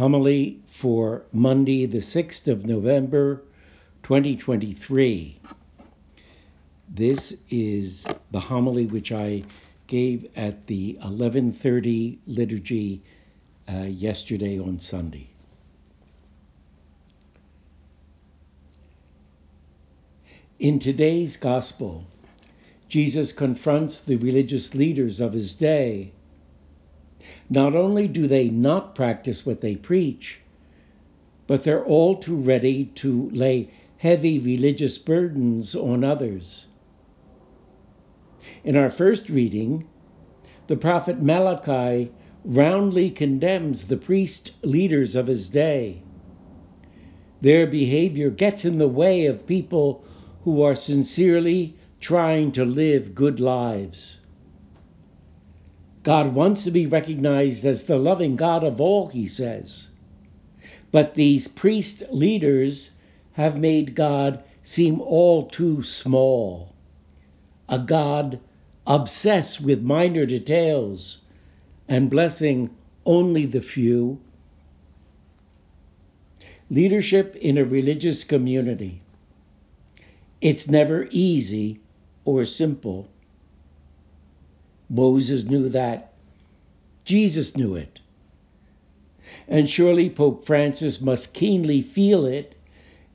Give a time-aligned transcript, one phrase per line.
[0.00, 3.42] homily for Monday, the 6th of November,
[4.02, 5.38] 2023.
[6.88, 9.44] This is the homily which I
[9.88, 13.02] gave at the 11:30 liturgy
[13.68, 15.28] uh, yesterday on Sunday.
[20.58, 22.06] In today's gospel,
[22.88, 26.12] Jesus confronts the religious leaders of his day.
[27.52, 30.38] Not only do they not practice what they preach,
[31.48, 36.66] but they're all too ready to lay heavy religious burdens on others.
[38.62, 39.88] In our first reading,
[40.68, 42.12] the prophet Malachi
[42.44, 46.02] roundly condemns the priest leaders of his day.
[47.40, 50.04] Their behavior gets in the way of people
[50.44, 54.19] who are sincerely trying to live good lives.
[56.02, 59.88] God wants to be recognized as the loving God of all, he says.
[60.90, 62.92] But these priest leaders
[63.32, 66.72] have made God seem all too small,
[67.68, 68.40] a God
[68.86, 71.18] obsessed with minor details
[71.88, 72.70] and blessing
[73.04, 74.18] only the few.
[76.70, 79.00] Leadership in a religious community.
[80.40, 81.80] It's never easy
[82.24, 83.08] or simple.
[84.90, 86.12] Moses knew that.
[87.04, 88.00] Jesus knew it.
[89.46, 92.56] And surely Pope Francis must keenly feel it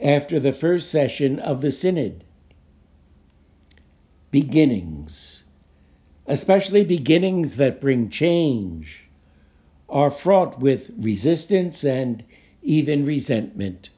[0.00, 2.24] after the first session of the Synod.
[4.30, 5.42] Beginnings,
[6.26, 9.04] especially beginnings that bring change,
[9.88, 12.22] are fraught with resistance and
[12.62, 13.90] even resentment.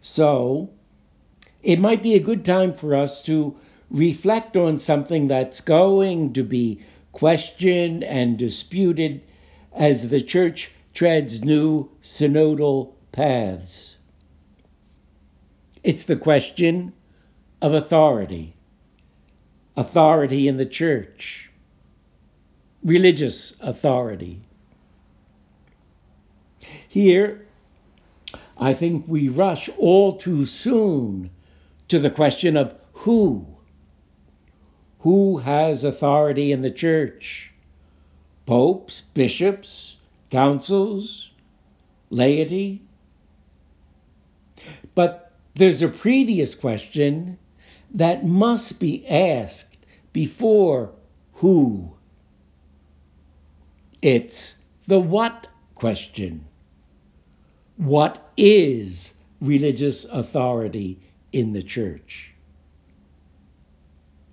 [0.00, 0.70] So,
[1.62, 3.56] it might be a good time for us to
[3.90, 6.80] reflect on something that's going to be
[7.12, 9.22] questioned and disputed
[9.72, 13.96] as the church treads new synodal paths.
[15.82, 16.92] It's the question
[17.62, 18.54] of authority,
[19.76, 21.50] authority in the church,
[22.84, 24.42] religious authority.
[26.88, 27.46] Here,
[28.56, 31.30] I think we rush all too soon
[31.88, 33.46] to the question of who.
[35.00, 37.50] Who has authority in the church?
[38.46, 39.96] Popes, bishops,
[40.30, 41.30] councils,
[42.10, 42.82] laity?
[44.94, 47.38] But there's a previous question
[47.94, 49.78] that must be asked
[50.12, 50.92] before
[51.34, 51.92] who.
[54.02, 54.56] It's
[54.86, 56.44] the what question.
[57.76, 60.98] What is religious authority
[61.32, 62.32] in the church.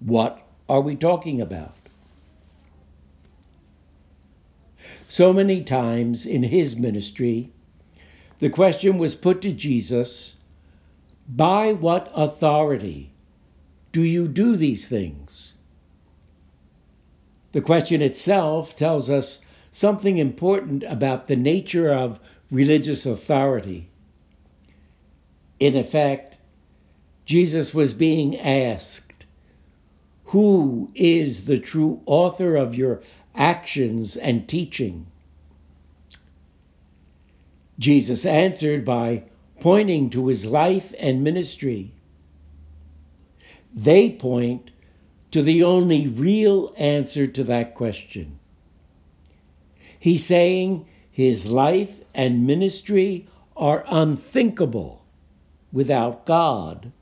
[0.00, 1.74] What are we talking about?
[5.08, 7.50] So many times in his ministry,
[8.38, 10.36] the question was put to Jesus
[11.28, 13.10] by what authority
[13.90, 15.54] do you do these things?
[17.50, 22.20] The question itself tells us something important about the nature of
[22.52, 23.88] religious authority.
[25.58, 26.38] In effect,
[27.26, 29.09] Jesus was being asked,
[30.30, 33.02] Who is the true author of your
[33.34, 35.06] actions and teaching?
[37.80, 39.24] Jesus answered by
[39.58, 41.90] pointing to his life and ministry.
[43.74, 44.70] They point
[45.32, 48.38] to the only real answer to that question.
[49.98, 53.26] He's saying his life and ministry
[53.56, 55.02] are unthinkable
[55.72, 56.92] without God.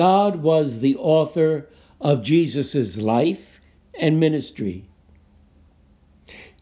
[0.00, 1.68] God was the author
[2.00, 3.60] of Jesus' life
[3.92, 4.86] and ministry.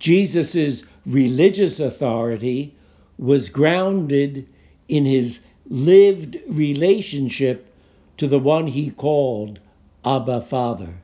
[0.01, 2.75] Jesus' religious authority
[3.17, 4.49] was grounded
[4.89, 5.39] in his
[5.69, 7.73] lived relationship
[8.17, 9.61] to the one he called
[10.05, 10.95] Abba Father.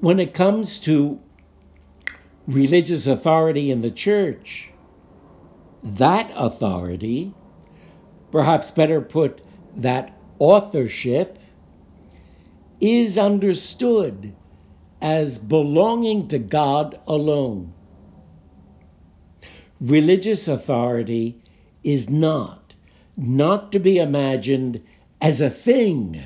[0.00, 1.18] When it comes to
[2.46, 4.68] religious authority in the church,
[5.82, 7.32] that authority
[8.34, 9.40] perhaps better put,
[9.76, 11.38] that authorship
[12.80, 14.34] is understood
[15.00, 17.72] as belonging to God alone.
[19.80, 21.40] Religious authority
[21.84, 22.74] is not,
[23.16, 24.82] not to be imagined
[25.20, 26.20] as a thing,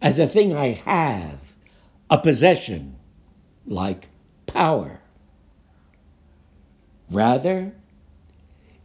[0.00, 1.40] as a thing I have,
[2.08, 2.94] a possession,
[3.66, 4.06] like
[4.46, 5.00] power.
[7.10, 7.72] Rather,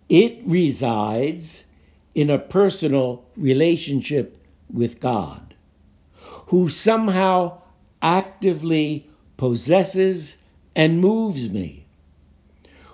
[0.09, 1.65] it resides
[2.13, 4.37] in a personal relationship
[4.71, 5.53] with God,
[6.47, 7.61] who somehow
[8.01, 10.37] actively possesses
[10.75, 11.85] and moves me,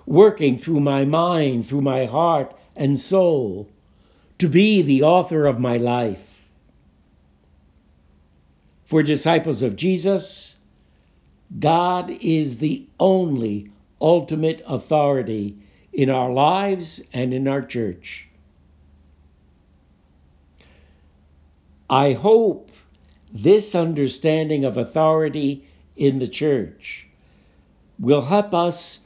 [0.06, 3.68] working through my mind, through my heart and soul,
[4.38, 6.24] to be the author of my life.
[8.84, 10.56] For disciples of Jesus,
[11.58, 13.70] God is the only
[14.00, 15.56] ultimate authority
[15.92, 18.27] in our lives and in our church.
[21.90, 22.70] I hope
[23.32, 27.06] this understanding of authority in the church
[27.98, 29.00] will help us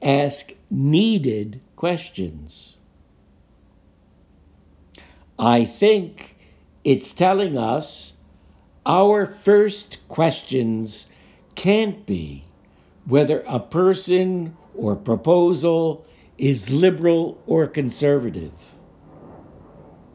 [0.00, 2.76] ask needed questions.
[5.38, 6.36] I think
[6.84, 8.12] it's telling us
[8.86, 11.06] our first questions
[11.54, 12.44] can't be
[13.04, 16.06] whether a person or proposal
[16.38, 18.52] is liberal or conservative.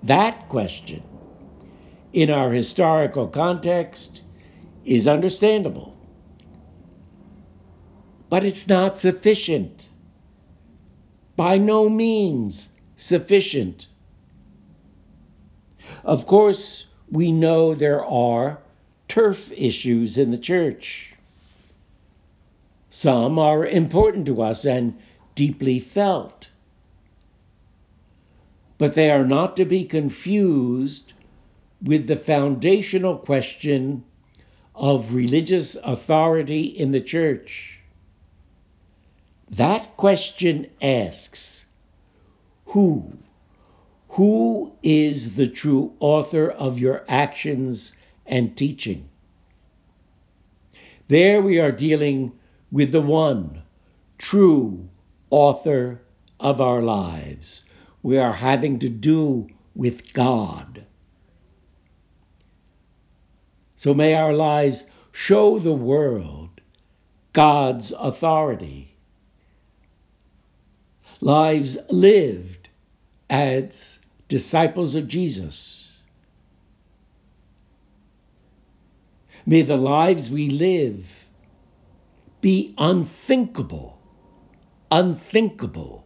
[0.04, 1.04] That question,
[2.13, 4.21] in our historical context,
[4.86, 5.98] is understandable.
[8.30, 9.89] But it's not sufficient.
[11.36, 13.88] By no means sufficient.
[16.04, 18.60] Of course, we know there are
[19.07, 21.13] turf issues in the church.
[22.89, 25.00] Some are important to us and
[25.36, 26.48] deeply felt.
[28.77, 31.13] But they are not to be confused
[31.83, 34.03] with the foundational question
[34.74, 37.80] of religious authority in the church.
[39.50, 41.65] That question asks
[42.65, 43.18] who?
[44.09, 47.94] Who is the true author of your actions
[48.25, 49.09] and teaching?
[51.07, 52.31] There we are dealing
[52.71, 53.62] with the one
[54.18, 54.89] true
[55.29, 56.01] author
[56.39, 57.63] of our lives.
[58.01, 60.86] We are having to do with God.
[63.83, 66.62] So may our lives show the world
[67.33, 68.95] God's authority.
[71.19, 72.69] Lives lived
[73.30, 74.00] as
[74.30, 75.85] disciples of Jesus.
[79.45, 81.06] May the lives we live
[82.39, 84.00] be unthinkable,
[84.89, 86.06] unthinkable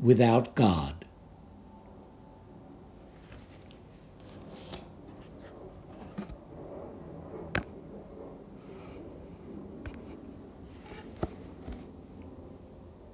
[0.00, 1.04] without God.